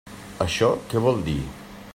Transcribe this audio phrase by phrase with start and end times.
[0.45, 1.39] Això què vol dir?